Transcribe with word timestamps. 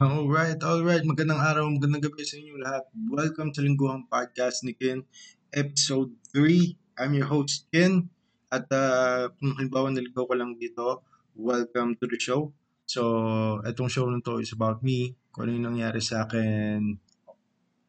Alright, 0.00 0.56
alright. 0.64 1.04
Magandang 1.04 1.36
araw, 1.36 1.68
magandang 1.68 2.08
gabi 2.08 2.24
sa 2.24 2.40
inyo 2.40 2.56
lahat. 2.56 2.88
Welcome 3.12 3.52
sa 3.52 3.60
Lingguhang 3.60 4.08
Podcast 4.08 4.64
ni 4.64 4.72
Ken, 4.72 5.04
Episode 5.52 6.16
3. 6.32 6.96
I'm 6.96 7.12
your 7.12 7.28
host, 7.28 7.68
Ken. 7.68 8.08
At 8.48 8.72
uh, 8.72 9.28
kung 9.36 9.52
halimbawa 9.52 9.92
naligaw 9.92 10.24
ko 10.24 10.32
lang 10.32 10.56
dito, 10.56 11.04
welcome 11.36 11.92
to 12.00 12.08
the 12.08 12.16
show. 12.16 12.56
So, 12.88 13.60
itong 13.68 13.92
show 13.92 14.08
na 14.08 14.24
to 14.24 14.40
is 14.40 14.56
about 14.56 14.80
me, 14.80 15.12
kung 15.28 15.44
ano 15.44 15.60
yung 15.60 15.66
nangyari 15.76 16.00
sa 16.00 16.24
akin 16.24 16.96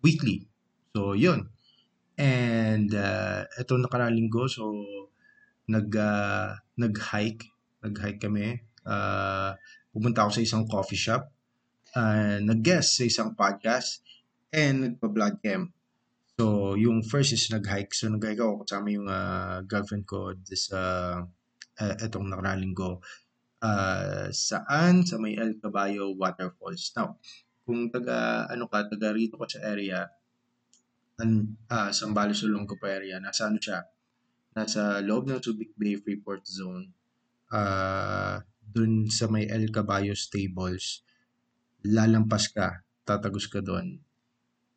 weekly. 0.04 0.44
So, 0.92 1.16
yun. 1.16 1.56
And 2.20 2.92
uh, 2.92 3.48
ito 3.56 3.80
nakaraang 3.80 4.12
linggo, 4.12 4.52
so 4.52 4.76
nag, 5.72 5.88
uh, 5.96 6.52
nag-hike. 6.76 7.48
Nag-hike 7.80 8.20
kami. 8.20 8.60
Uh, 8.84 9.56
pumunta 9.96 10.28
ako 10.28 10.36
sa 10.36 10.44
isang 10.44 10.68
coffee 10.68 11.00
shop 11.00 11.32
uh, 11.94 12.38
nag-guest 12.42 13.00
sa 13.00 13.04
isang 13.06 13.32
podcast 13.38 14.02
and 14.50 14.84
nagpa-vlog 14.98 15.40
cam. 15.42 15.74
So, 16.34 16.74
yung 16.74 17.06
first 17.06 17.34
is 17.34 17.50
nag-hike. 17.54 17.94
So, 17.94 18.10
nag-hike 18.10 18.42
ako 18.42 18.66
kasama 18.66 18.88
yung 18.90 19.08
uh, 19.10 19.62
girlfriend 19.70 20.10
ko 20.10 20.34
this, 20.34 20.74
uh, 20.74 21.22
uh, 21.78 21.96
etong 22.02 22.30
nakaraling 22.30 22.74
ko. 22.74 23.02
Uh, 23.62 24.34
saan? 24.34 25.06
Sa 25.06 25.22
may 25.22 25.38
El 25.38 25.62
Caballo 25.62 26.18
Waterfalls. 26.18 26.92
Now, 26.98 27.22
kung 27.64 27.94
taga, 27.94 28.50
ano 28.50 28.66
ka, 28.68 28.90
taga 28.90 29.14
rito 29.14 29.38
ko 29.38 29.46
sa 29.46 29.62
area, 29.62 30.10
an, 31.22 31.54
uh, 31.70 31.94
Sambales 31.94 32.42
Olongo 32.42 32.76
pa 32.82 32.90
area, 32.92 33.22
nasa 33.22 33.48
ano 33.48 33.62
siya? 33.62 33.86
Nasa 34.58 35.02
loob 35.06 35.30
ng 35.30 35.40
Subic 35.42 35.78
Bay 35.78 35.98
Freeport 36.02 36.46
Zone. 36.50 36.90
Uh, 37.54 38.42
dun 38.74 39.06
sa 39.06 39.30
may 39.30 39.46
El 39.46 39.70
Caballo 39.70 40.18
Stables 40.18 41.03
lalampas 41.84 42.48
ka, 42.48 42.82
tatagos 43.04 43.52
ka 43.52 43.60
doon. 43.60 44.00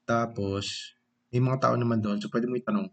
Tapos, 0.02 0.95
may 1.30 1.38
mga 1.38 1.63
tao 1.63 1.74
naman 1.79 2.02
doon, 2.02 2.18
so 2.18 2.30
pwede 2.30 2.51
mo 2.51 2.59
itanong 2.59 2.90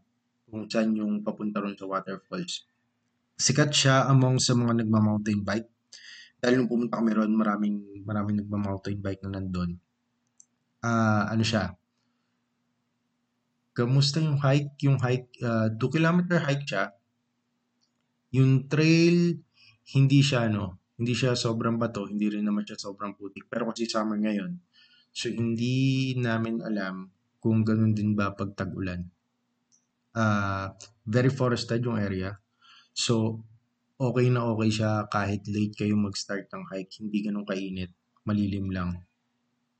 kung 0.49 0.69
saan 0.69 0.93
yung 0.93 1.25
papunta 1.25 1.61
ron 1.61 1.73
sa 1.73 1.89
waterfalls. 1.89 2.69
Sikat 3.33 3.73
siya 3.73 4.05
among 4.09 4.37
sa 4.37 4.53
mga 4.53 4.85
nagma-mountain 4.85 5.41
bike. 5.41 5.69
Dahil 6.37 6.61
nung 6.61 6.69
pumunta 6.69 7.01
kami 7.01 7.17
ron, 7.17 7.33
maraming, 7.33 8.05
maraming 8.05 8.45
nagma-mountain 8.45 9.01
bike 9.01 9.21
na 9.25 9.41
nandun. 9.41 9.81
Uh, 10.83 11.25
ano 11.33 11.41
siya? 11.41 11.73
Kamusta 13.73 14.21
yung 14.21 14.37
hike? 14.37 14.77
Yung 14.85 15.01
hike, 15.01 15.33
2 15.41 15.73
uh, 15.73 15.89
kilometer 15.89 16.37
hike 16.37 16.65
siya. 16.69 16.93
Yung 18.29 18.69
trail, 18.69 19.41
hindi 19.97 20.19
siya, 20.21 20.45
no, 20.53 20.82
hindi 20.97 21.13
siya 21.17 21.33
sobrang 21.33 21.81
bato, 21.81 22.05
hindi 22.05 22.29
rin 22.29 22.45
naman 22.45 22.65
siya 22.65 22.77
sobrang 22.77 23.17
putik. 23.17 23.49
Pero 23.49 23.69
kasi 23.69 23.89
summer 23.89 24.17
ngayon, 24.17 24.57
so 25.09 25.29
hindi 25.29 26.13
namin 26.17 26.61
alam 26.61 27.09
kung 27.41 27.65
ganun 27.65 27.91
din 27.97 28.13
ba 28.13 28.31
pag 28.31 28.53
tag-ulan. 28.53 29.03
Uh, 30.13 30.69
very 31.09 31.33
forested 31.33 31.81
yung 31.83 31.97
area. 31.97 32.37
So, 32.93 33.41
okay 33.97 34.29
na 34.29 34.45
okay 34.45 34.69
siya 34.69 35.09
kahit 35.09 35.43
late 35.49 35.73
kayo 35.73 35.97
mag-start 35.97 36.47
ng 36.53 36.63
hike. 36.69 36.93
Hindi 37.01 37.17
ganun 37.25 37.43
kainit. 37.43 37.91
Malilim 38.23 38.69
lang. 38.69 39.01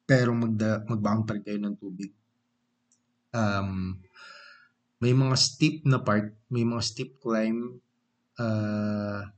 Pero 0.04 0.36
magda, 0.36 0.84
mag-bouncer 0.90 1.40
kayo 1.46 1.62
ng 1.62 1.78
tubig. 1.80 2.12
Um, 3.32 4.02
may 5.00 5.14
mga 5.16 5.36
steep 5.40 5.86
na 5.88 6.02
part, 6.02 6.36
may 6.52 6.66
mga 6.68 6.84
steep 6.84 7.22
climb. 7.24 7.80
Uh, 8.36 9.30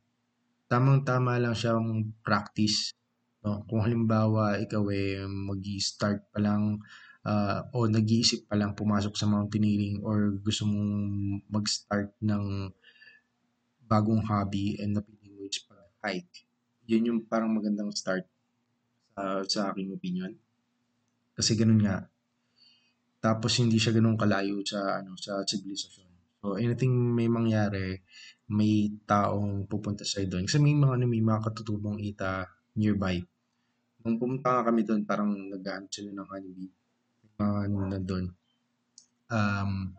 tamang-tama 0.65 1.37
lang 1.37 1.53
siyang 1.53 2.13
practice. 2.25 2.93
No? 3.45 3.65
Kung 3.69 3.85
halimbawa 3.85 4.57
ikaw 4.61 4.83
eh 4.89 5.21
mag-start 5.25 6.25
pa 6.33 6.39
lang 6.41 6.81
uh, 7.25 7.59
o 7.73 7.85
nag-iisip 7.85 8.49
pa 8.49 8.57
lang 8.57 8.73
pumasok 8.73 9.13
sa 9.13 9.29
mountaineering 9.29 10.01
or 10.01 10.37
gusto 10.41 10.65
mong 10.65 10.93
mag-start 11.49 12.13
ng 12.21 12.73
bagong 13.85 14.25
hobby 14.25 14.81
and 14.81 14.97
napili 14.97 15.29
mo 15.29 15.45
is 15.45 15.61
pag-hike. 15.61 16.45
Yun 16.89 17.09
yung 17.09 17.19
parang 17.25 17.53
magandang 17.53 17.93
start 17.93 18.25
uh, 19.17 19.41
sa 19.45 19.73
aking 19.73 19.93
opinion. 19.93 20.33
Kasi 21.35 21.53
ganun 21.53 21.81
nga. 21.81 22.09
Tapos 23.21 23.57
hindi 23.57 23.81
siya 23.81 23.93
ganun 23.93 24.17
kalayo 24.17 24.61
sa 24.61 25.01
ano 25.01 25.17
sa 25.17 25.41
civilization. 25.45 26.14
So 26.45 26.61
anything 26.61 26.93
may 26.93 27.25
mangyari, 27.25 28.05
may 28.53 28.93
taong 29.09 29.65
pupunta 29.65 30.05
sa 30.05 30.21
doon. 30.21 30.45
Kasi 30.45 30.61
may 30.61 30.77
mga, 30.77 31.01
ano, 31.01 31.09
may 31.09 31.25
mga 31.25 31.41
katutubong 31.41 31.97
ita 31.97 32.45
nearby. 32.77 33.17
Nung 34.05 34.21
pumunta 34.21 34.53
nga 34.53 34.69
kami 34.69 34.85
doon, 34.85 35.09
parang 35.09 35.33
naghahanap 35.33 35.89
sila 35.89 36.13
ng. 36.13 36.27
May 36.29 36.69
mga 37.41 37.57
ano 37.65 37.77
na 37.89 37.97
doon. 37.97 38.25
Um, 39.25 39.97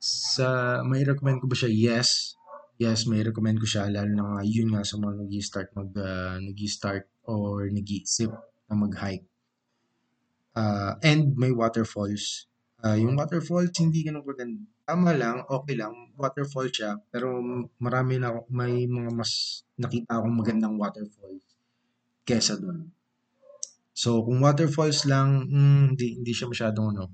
sa, 0.00 0.80
may 0.88 1.04
recommend 1.04 1.44
ko 1.44 1.46
ba 1.52 1.52
siya? 1.52 1.68
Yes. 1.68 2.40
Yes, 2.80 3.04
may 3.04 3.20
recommend 3.20 3.60
ko 3.60 3.68
siya. 3.68 3.92
Lalo 3.92 4.08
na 4.16 4.24
nga, 4.24 4.40
yun 4.48 4.72
nga 4.72 4.80
sa 4.80 4.96
mga 4.96 5.28
nag-start 5.28 5.68
mag, 5.76 5.92
uh, 5.92 6.40
nag-start 6.40 7.04
or 7.28 7.68
nag-isip 7.68 8.32
na 8.64 8.74
mag-hike. 8.80 9.28
Uh, 10.56 10.96
and 11.04 11.36
may 11.36 11.52
waterfalls. 11.52 12.48
Uh, 12.84 13.00
yung 13.00 13.16
waterfalls, 13.16 13.72
hindi 13.80 14.04
ganun 14.04 14.28
kaganda 14.28 14.60
tama 14.84 15.16
lang, 15.16 15.40
okay 15.48 15.74
lang, 15.80 16.12
waterfall 16.14 16.68
siya, 16.68 17.00
pero 17.08 17.40
marami 17.80 18.20
na 18.20 18.36
may 18.52 18.84
mga 18.84 19.10
mas 19.16 19.64
nakita 19.80 20.20
akong 20.20 20.36
magandang 20.36 20.76
waterfall 20.76 21.40
kesa 22.28 22.60
doon. 22.60 22.92
So, 23.96 24.20
kung 24.28 24.44
waterfalls 24.44 25.08
lang, 25.08 25.48
mm, 25.48 25.82
hindi, 25.96 26.06
hindi 26.20 26.32
siya 26.36 26.52
masyadong 26.52 26.86
ano, 26.92 27.04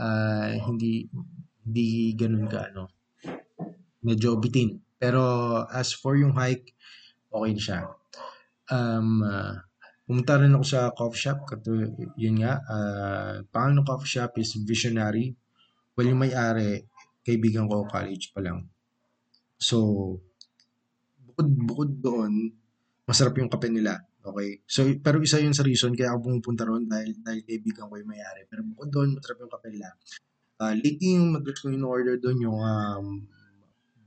uh, 0.00 0.56
hindi, 0.72 1.04
hindi 1.68 2.16
ganun 2.16 2.48
ka, 2.48 2.72
ano, 2.72 2.88
medyo 4.00 4.40
bitin. 4.40 4.80
Pero, 4.96 5.20
as 5.68 5.92
for 5.92 6.16
yung 6.16 6.32
hike, 6.32 6.72
okay 7.28 7.52
siya. 7.60 7.92
Um, 8.72 9.20
uh, 9.20 9.60
pumunta 10.06 10.38
rin 10.38 10.54
ako 10.54 10.64
sa 10.66 10.80
coffee 10.92 11.22
shop, 11.28 11.38
kato, 11.46 11.72
yun 12.18 12.36
nga, 12.42 12.58
uh, 12.66 13.34
pangalan 13.48 13.82
ng 13.82 13.88
coffee 13.88 14.12
shop 14.18 14.36
is 14.42 14.58
Visionary. 14.66 15.32
Well, 15.94 16.08
yung 16.08 16.20
may-ari, 16.20 16.88
kaibigan 17.22 17.70
ko 17.70 17.86
college 17.86 18.34
pa 18.34 18.42
lang. 18.42 18.66
So, 19.62 19.78
bukod, 21.22 21.48
bukod 21.54 21.90
doon, 22.02 22.32
masarap 23.06 23.38
yung 23.38 23.52
kape 23.52 23.70
nila. 23.70 24.02
Okay? 24.22 24.62
So, 24.66 24.86
pero 24.98 25.22
isa 25.22 25.38
yun 25.38 25.54
sa 25.54 25.62
reason 25.62 25.94
kaya 25.94 26.14
ako 26.14 26.30
pumupunta 26.30 26.66
ron 26.66 26.86
dahil, 26.86 27.18
dahil 27.22 27.46
kaibigan 27.46 27.86
ko 27.86 27.94
yung 27.98 28.10
mayari. 28.10 28.42
Pero 28.50 28.66
bukod 28.66 28.90
doon, 28.90 29.08
masarap 29.14 29.38
yung 29.46 29.52
kape 29.54 29.68
nila. 29.70 29.88
Uh, 30.62 30.74
lately, 30.78 31.18
yung 31.18 31.34
madalas 31.34 31.58
ko 31.58 31.66
yung 31.70 31.86
order 31.86 32.16
doon 32.18 32.38
yung 32.42 32.58
um, 32.58 33.06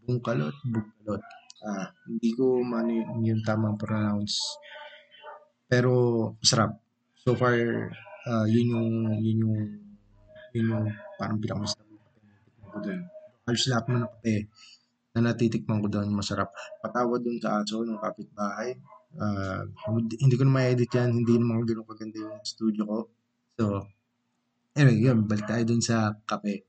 bungkalot, 0.08 0.56
bungkalot. 0.64 1.24
Uh, 1.66 1.88
hindi 2.08 2.30
ko 2.36 2.62
man 2.62 2.88
yung, 2.92 3.12
yung 3.24 3.42
tamang 3.44 3.80
pronounce. 3.80 4.40
Pero, 5.66 5.92
masarap. 6.40 6.78
So 7.22 7.34
far, 7.34 7.58
uh, 8.30 8.46
yun 8.46 8.74
yung, 8.74 8.90
yun 9.22 9.38
yung, 9.42 9.56
yun 10.54 10.66
yung 10.72 10.86
parang 11.18 11.42
pinakamasarap 11.42 11.86
ko 12.76 12.80
doon. 12.84 13.02
Halos 13.48 13.66
lahat 13.72 13.86
mo 13.88 13.96
ng 14.04 14.12
kape 14.20 14.36
na 15.16 15.20
natitikman 15.32 15.80
ko 15.80 15.88
doon 15.88 16.12
masarap. 16.12 16.52
Patawad 16.84 17.24
doon 17.24 17.40
sa 17.40 17.64
aso 17.64 17.88
ng 17.88 18.02
kapitbahay. 18.04 18.76
Uh, 19.16 19.64
hindi 19.96 20.36
ko 20.36 20.44
na 20.44 20.54
ma-edit 20.60 20.92
yan. 20.92 21.24
Hindi 21.24 21.40
naman 21.40 21.64
ganun 21.64 21.88
kaganda 21.88 22.20
yung 22.20 22.44
studio 22.44 22.84
ko. 22.84 23.00
So, 23.56 23.88
anyway, 24.76 25.00
yun. 25.00 25.24
Balik 25.24 25.48
tayo 25.48 25.64
doon 25.64 25.80
sa 25.80 26.12
kape. 26.28 26.68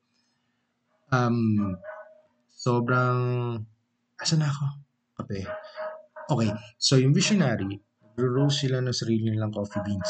Um, 1.10 1.74
sobrang... 2.54 3.18
Asa 4.14 4.38
na 4.38 4.46
ako? 4.46 4.66
Kape. 5.18 5.42
Okay. 6.30 6.50
So, 6.78 7.02
yung 7.02 7.10
visionary, 7.10 7.82
nagro-roast 8.16 8.64
sila 8.64 8.80
ng 8.80 8.96
sarili 8.96 9.28
nilang 9.28 9.52
coffee 9.52 9.84
beans. 9.84 10.08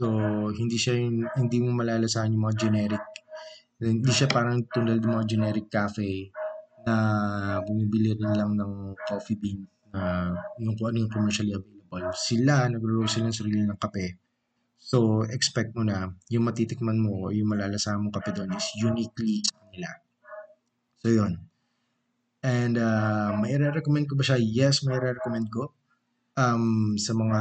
So, 0.00 0.08
hindi 0.56 0.80
siya 0.80 0.96
yung, 0.96 1.28
hindi 1.36 1.60
mo 1.60 1.76
malalasahan 1.76 2.32
yung 2.32 2.48
mga 2.48 2.56
generic 2.64 3.04
hindi 3.76 4.08
siya 4.08 4.24
parang 4.32 4.64
tulad 4.72 5.04
ng 5.04 5.12
mga 5.12 5.28
generic 5.28 5.68
cafe 5.68 6.32
na 6.88 6.94
bumibili 7.60 8.16
rin 8.16 8.32
lang 8.32 8.56
ng 8.56 8.96
coffee 9.04 9.36
bean 9.36 9.68
na 9.92 10.32
yung 10.56 10.72
kung 10.80 10.88
ano 10.92 11.04
yung 11.04 11.12
commercially 11.12 11.52
available. 11.52 12.08
Sila, 12.16 12.72
nagro 12.72 13.04
sila 13.04 13.28
ng 13.28 13.36
sarili 13.36 13.60
ng 13.60 13.76
kape. 13.76 14.16
So, 14.80 15.28
expect 15.28 15.76
mo 15.76 15.84
na 15.84 16.08
yung 16.32 16.48
matitikman 16.48 16.96
mo 16.96 17.28
o 17.28 17.34
yung 17.34 17.52
malalasahan 17.52 18.00
mong 18.00 18.16
kape 18.16 18.32
doon 18.32 18.56
is 18.56 18.64
uniquely 18.80 19.44
nila. 19.76 19.90
So, 21.04 21.12
yun. 21.12 21.36
And 22.40 22.80
uh, 22.80 23.36
may 23.36 23.60
recommend 23.60 24.08
ko 24.08 24.16
ba 24.16 24.24
siya? 24.24 24.40
Yes, 24.40 24.86
may 24.88 24.96
recommend 24.96 25.52
ko. 25.52 25.76
Um, 26.36 27.00
sa 27.00 27.16
mga 27.16 27.40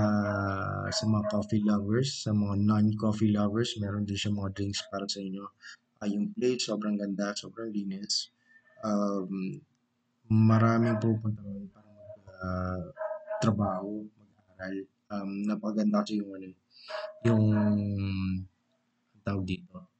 sa 0.87 1.03
mga 1.03 1.27
coffee 1.27 1.59
lovers, 1.67 2.23
sa 2.23 2.31
mga 2.31 2.55
non-coffee 2.63 3.35
lovers, 3.35 3.75
meron 3.75 4.07
din 4.07 4.15
siya 4.15 4.31
mga 4.31 4.55
drinks 4.55 4.87
para 4.87 5.03
sa 5.03 5.19
inyo. 5.19 5.43
Uh, 5.99 6.07
yung 6.07 6.31
plate, 6.31 6.63
sobrang 6.63 6.95
ganda, 6.95 7.35
sobrang 7.35 7.75
linis. 7.75 8.31
Um, 8.79 9.59
maraming 10.31 10.95
pupunta 11.03 11.43
ron 11.43 11.67
para 11.75 11.91
mag-trabaho, 11.91 13.99
uh, 13.99 14.31
mag-aral. 14.31 14.75
Um, 15.11 15.31
napakaganda 15.43 15.99
kasi 16.07 16.23
yung 16.23 16.31
ano, 16.31 16.47
yung 17.27 17.45
tawag 19.27 19.43
dito. 19.43 19.91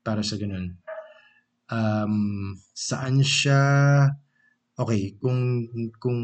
Para 0.00 0.24
sa 0.24 0.40
ganun. 0.40 0.80
Um, 1.68 2.56
saan 2.72 3.20
siya 3.20 3.60
Okay, 4.76 5.16
kung 5.16 5.64
kung 5.96 6.20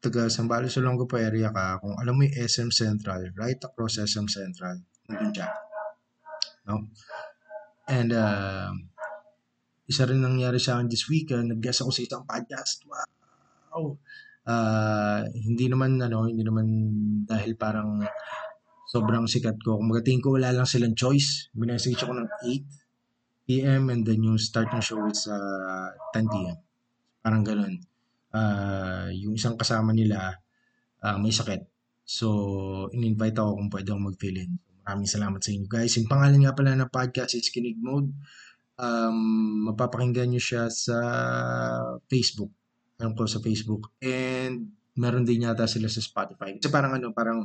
taga 0.00 0.32
Sambales 0.32 0.72
Olongapo 0.80 1.20
area 1.20 1.52
ka, 1.52 1.76
kung 1.76 1.92
alam 2.00 2.16
mo 2.16 2.24
yung 2.24 2.32
SM 2.32 2.72
Central, 2.72 3.36
right 3.36 3.60
across 3.60 4.00
SM 4.00 4.24
Central, 4.32 4.80
nandun 5.12 5.28
siya. 5.36 5.52
No? 6.64 6.88
And 7.84 8.16
uh, 8.16 8.72
isa 9.84 10.08
rin 10.08 10.24
nangyari 10.24 10.56
sa 10.56 10.80
akin 10.80 10.88
this 10.88 11.04
week, 11.12 11.28
uh, 11.36 11.44
nag-guest 11.44 11.84
ako 11.84 11.92
sa 11.92 12.00
isang 12.00 12.24
podcast. 12.24 12.80
Wow! 12.88 14.00
Uh, 14.48 15.28
hindi 15.36 15.68
naman 15.68 16.00
ano, 16.00 16.24
hindi 16.24 16.48
naman 16.48 16.66
dahil 17.28 17.60
parang 17.60 18.00
sobrang 18.88 19.28
sikat 19.28 19.60
ko. 19.60 19.76
Kung 19.76 19.92
magating 19.92 20.24
ko, 20.24 20.40
wala 20.40 20.48
lang 20.48 20.64
silang 20.64 20.96
choice. 20.96 21.52
Binessage 21.52 22.00
ako 22.00 22.24
ng 22.24 22.28
8 22.40 23.46
p.m. 23.46 23.92
and 23.92 24.08
then 24.08 24.24
yung 24.24 24.40
start 24.40 24.72
ng 24.72 24.80
show 24.80 25.04
is 25.12 25.28
uh, 25.28 25.92
10 26.16 26.24
p.m. 26.32 26.56
Parang 27.26 27.42
ganun. 27.42 27.74
Uh, 28.30 29.10
yung 29.10 29.34
isang 29.34 29.58
kasama 29.58 29.90
nila 29.90 30.38
uh, 31.02 31.18
may 31.18 31.34
sakit. 31.34 31.66
So, 32.06 32.86
in-invite 32.94 33.34
ako 33.34 33.58
kung 33.58 33.70
pwede 33.74 33.88
akong 33.90 34.06
mag-fill 34.14 34.38
in. 34.46 34.62
Maraming 34.86 35.10
salamat 35.10 35.42
sa 35.42 35.50
inyo 35.50 35.66
guys. 35.66 35.98
Yung 35.98 36.06
pangalan 36.06 36.38
nga 36.38 36.54
pala 36.54 36.78
ng 36.78 36.86
podcast 36.86 37.34
is 37.34 37.50
Kinig 37.50 37.82
Mode. 37.82 38.14
Um, 38.78 39.18
mapapakinggan 39.66 40.30
nyo 40.30 40.38
siya 40.38 40.70
sa 40.70 40.98
Facebook. 42.06 42.54
Alam 43.02 43.18
ko 43.18 43.26
sa 43.26 43.42
Facebook. 43.42 43.90
And 43.98 44.78
meron 44.94 45.26
din 45.26 45.50
yata 45.50 45.66
sila 45.66 45.90
sa 45.90 45.98
Spotify. 45.98 46.54
Kasi 46.54 46.70
parang 46.70 46.94
ano, 46.94 47.10
parang 47.10 47.42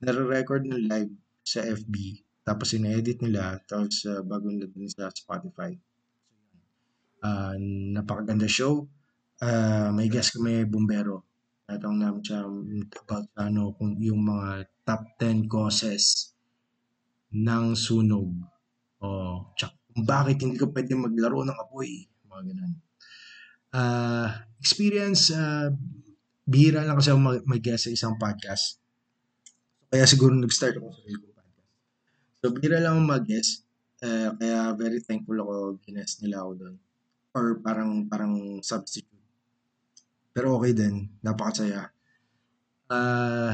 nare-record 0.00 0.64
ng 0.64 0.88
live 0.88 1.12
sa 1.44 1.60
FB. 1.60 2.24
Tapos 2.48 2.72
ina-edit 2.72 3.20
nila. 3.20 3.60
Tapos 3.68 4.08
uh, 4.08 4.24
bago 4.24 4.48
nila 4.48 4.72
din 4.72 4.88
sa 4.88 5.12
Spotify. 5.12 5.76
Uh, 7.20 7.60
napakaganda 7.92 8.48
show 8.48 8.88
uh, 9.42 9.88
may 9.90 10.06
guest 10.06 10.38
kami 10.38 10.62
bumbero. 10.64 11.26
Tatawag 11.66 11.98
namin 11.98 12.22
siya 12.22 12.46
about 13.02 13.26
ano, 13.38 13.74
kung 13.74 13.98
yung 13.98 14.22
mga 14.22 14.66
top 14.86 15.02
10 15.18 15.50
causes 15.50 16.34
ng 17.34 17.74
sunog. 17.74 18.30
O, 19.02 19.06
oh, 19.06 19.36
kung 19.92 20.06
bakit 20.06 20.40
hindi 20.42 20.56
ka 20.56 20.70
pwede 20.70 20.94
maglaro 20.94 21.42
ng 21.42 21.58
apoy. 21.58 22.06
Mga 22.30 22.42
ganun. 22.54 22.72
Uh, 23.72 24.28
experience, 24.60 25.32
uh, 25.32 25.72
bihira 26.44 26.84
lang 26.84 26.98
kasi 26.98 27.10
ako 27.10 27.20
mag- 27.20 27.46
mag-guest 27.48 27.88
sa 27.88 27.94
isang 27.94 28.14
podcast. 28.20 28.78
Kaya 29.88 30.04
siguro 30.04 30.36
nag-start 30.36 30.76
ako 30.76 30.92
sa 30.92 31.02
Rico 31.08 31.26
podcast. 31.32 31.68
So, 32.40 32.52
bihira 32.52 32.78
lang 32.80 33.00
ako 33.00 33.02
mag-guest. 33.16 33.64
Uh, 34.02 34.34
kaya 34.34 34.74
very 34.74 34.98
thankful 34.98 35.38
ako 35.38 35.78
ginest 35.86 36.20
nila 36.20 36.42
ako 36.42 36.52
doon. 36.58 36.74
Or 37.32 37.44
parang 37.64 38.10
parang 38.10 38.60
substitute 38.60 39.11
pero 40.32 40.56
okay 40.56 40.72
din, 40.72 41.12
napakasaya. 41.20 41.92
Uh, 42.88 43.52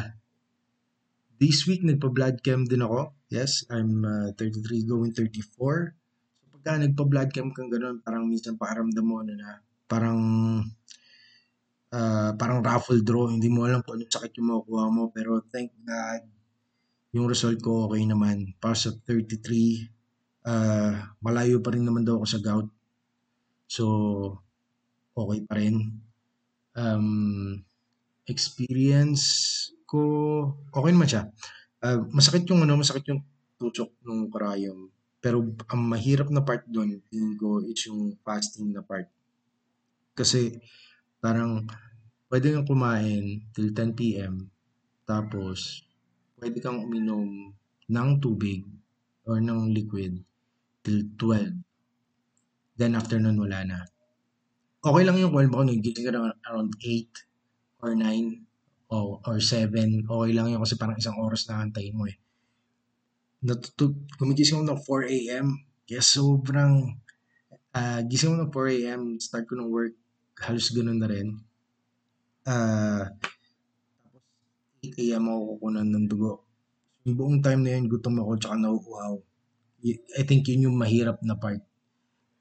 this 1.42 1.66
week, 1.66 1.82
nagpa-blood 1.82 2.42
chem 2.42 2.66
din 2.66 2.86
ako. 2.86 3.14
Yes, 3.30 3.66
I'm 3.68 4.02
uh, 4.06 4.30
33 4.34 4.86
going 4.86 5.12
34. 5.14 5.94
So 6.38 6.44
pagka 6.54 6.78
nagpa-blood 6.78 7.30
chem 7.34 7.50
kang 7.50 7.70
ganun, 7.70 7.98
parang 8.02 8.30
minsan 8.30 8.54
paaramdam 8.54 9.04
mo 9.04 9.22
ano 9.22 9.34
na 9.34 9.58
parang 9.90 10.20
uh, 11.90 12.30
parang 12.38 12.62
raffle 12.62 13.02
draw. 13.02 13.26
Hindi 13.26 13.50
mo 13.50 13.66
alam 13.66 13.82
kung 13.82 13.98
ano 13.98 14.06
sakit 14.06 14.38
yung 14.38 14.48
makukuha 14.54 14.86
mo. 14.90 15.10
Pero 15.10 15.42
thank 15.50 15.74
God, 15.82 16.22
yung 17.12 17.26
result 17.26 17.58
ko 17.58 17.90
okay 17.90 18.06
naman. 18.06 18.54
Para 18.62 18.78
sa 18.78 18.94
33, 18.94 19.90
uh, 20.46 20.94
malayo 21.24 21.58
pa 21.58 21.74
rin 21.74 21.82
naman 21.82 22.06
daw 22.06 22.22
ako 22.22 22.26
sa 22.28 22.40
gout. 22.40 22.68
So, 23.68 23.84
okay 25.12 25.44
pa 25.44 25.58
rin 25.58 26.07
um, 26.78 27.58
experience 28.30 29.24
ko, 29.88 30.02
okay 30.70 30.92
naman 30.94 31.10
siya. 31.10 31.22
Uh, 31.82 32.06
masakit 32.14 32.46
yung 32.46 32.62
ano, 32.62 32.78
masakit 32.78 33.10
yung 33.10 33.22
tutok 33.58 33.90
ng 34.06 34.30
karayom. 34.30 34.86
Pero 35.18 35.42
ang 35.66 35.82
mahirap 35.82 36.30
na 36.30 36.46
part 36.46 36.62
doon, 36.70 37.02
tingin 37.10 37.34
ko, 37.34 37.58
is 37.66 37.82
yung 37.90 38.14
fasting 38.22 38.70
na 38.70 38.86
part. 38.86 39.10
Kasi 40.14 40.54
parang 41.18 41.66
pwede 42.30 42.54
kang 42.54 42.68
kumain 42.68 43.42
till 43.50 43.74
10 43.74 43.98
p.m. 43.98 44.46
Tapos 45.02 45.82
pwede 46.38 46.62
kang 46.62 46.78
uminom 46.78 47.50
ng 47.90 48.10
tubig 48.22 48.62
or 49.26 49.42
ng 49.42 49.74
liquid 49.74 50.22
till 50.86 51.02
12. 51.18 52.78
Then 52.78 52.94
after 52.94 53.18
nun, 53.18 53.42
wala 53.42 53.66
na 53.66 53.78
okay 54.78 55.02
lang 55.02 55.18
yung 55.18 55.34
12 55.34 55.50
ako 55.50 55.62
nagising 55.66 56.06
ka 56.06 56.12
around 56.50 56.72
8 56.78 57.82
or 57.82 57.92
9 57.94 58.48
o 58.88 59.20
or 59.26 59.38
7. 59.38 60.08
Okay 60.08 60.30
lang 60.32 60.46
yun 60.48 60.60
kasi 60.62 60.78
parang 60.80 60.96
isang 60.96 61.18
oras 61.20 61.44
na 61.46 61.60
antayin 61.60 61.96
mo 61.96 62.08
eh. 62.08 62.16
Natutug, 63.44 63.94
gumigising 64.18 64.62
ako 64.62 64.64
ng 64.66 64.80
4 65.10 65.16
a.m. 65.16 65.46
Kaya 65.84 66.02
sobrang 66.02 66.96
uh, 67.76 68.00
gising 68.08 68.34
ako 68.34 68.38
ng 68.42 68.52
4 68.54 68.76
a.m. 68.80 69.02
Start 69.20 69.44
ko 69.46 69.54
ng 69.60 69.70
work. 69.70 69.94
Halos 70.40 70.70
ganun 70.72 70.98
na 70.98 71.08
rin. 71.10 71.28
Uh, 72.48 73.04
tapos 73.12 73.36
8 74.82 75.04
a.m. 75.04 75.24
ako 75.28 75.40
kukunan 75.54 75.86
ng 75.86 76.06
dugo. 76.08 76.32
Yung 77.04 77.16
buong 77.18 77.38
time 77.44 77.62
na 77.66 77.70
yun, 77.76 77.90
gutom 77.90 78.18
ako 78.24 78.40
tsaka 78.40 78.56
nauuhaw. 78.56 79.14
I 80.18 80.22
think 80.26 80.48
yun 80.50 80.70
yung 80.70 80.76
mahirap 80.80 81.22
na 81.22 81.38
part. 81.38 81.62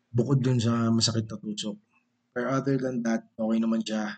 Bukod 0.10 0.42
dun 0.42 0.58
sa 0.58 0.90
masakit 0.90 1.30
na 1.30 1.38
tusok 1.38 1.78
Pero 2.38 2.54
other 2.54 2.78
than 2.78 3.02
that, 3.02 3.26
okay 3.34 3.58
naman 3.58 3.82
siya. 3.82 4.14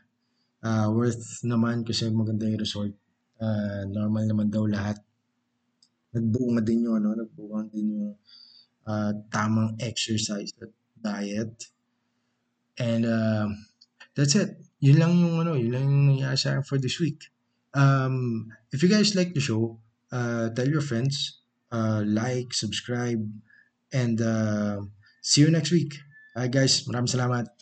Uh, 0.60 0.92
worth 0.92 1.40
naman 1.48 1.88
kasi 1.88 2.12
maganda 2.12 2.52
yung 2.52 2.60
resort. 2.60 2.92
Uh, 3.40 3.88
normal 3.88 4.28
naman 4.28 4.52
daw 4.52 4.68
lahat. 4.68 5.00
Nagbunga 6.12 6.60
din 6.60 6.84
yung 6.84 7.00
ano, 7.00 7.16
nagbunga 7.16 7.72
din 7.72 7.96
yung 7.96 8.20
uh, 8.84 9.16
tamang 9.32 9.80
exercise 9.80 10.52
at 10.60 10.68
diet. 11.00 11.72
And 12.76 13.08
uh, 13.08 13.48
that's 14.20 14.36
it. 14.36 14.60
Yun 14.84 15.00
lang 15.00 15.16
yung 15.16 15.40
ano, 15.40 15.56
yun 15.56 15.72
lang 15.80 15.88
yung 15.88 16.20
nangyayari 16.20 16.60
for 16.68 16.76
this 16.76 17.00
week. 17.00 17.24
Um, 17.72 18.52
if 18.76 18.84
you 18.84 18.92
guys 18.92 19.16
like 19.16 19.32
the 19.32 19.40
show, 19.40 19.80
uh, 20.12 20.52
tell 20.52 20.68
your 20.68 20.84
friends, 20.84 21.40
uh, 21.72 22.04
like, 22.04 22.52
subscribe, 22.52 23.24
and 23.96 24.20
uh, 24.20 24.84
see 25.24 25.48
you 25.48 25.52
next 25.56 25.72
week. 25.72 25.96
Hi 26.36 26.52
guys, 26.52 26.84
maraming 26.84 27.16
salamat. 27.16 27.59